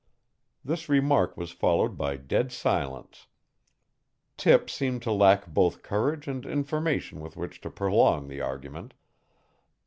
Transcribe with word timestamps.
This 0.65 0.89
remark 0.89 1.37
was 1.37 1.51
followed 1.51 1.95
by 1.95 2.17
dead 2.17 2.51
silence. 2.51 3.27
Tip 4.35 4.67
seemed 4.67 5.03
to 5.03 5.11
lack 5.11 5.45
both 5.45 5.83
courage 5.83 6.27
and 6.27 6.43
information 6.43 7.19
with 7.19 7.37
which 7.37 7.61
to 7.61 7.69
prolong 7.69 8.27
the 8.27 8.41
argument. 8.41 8.95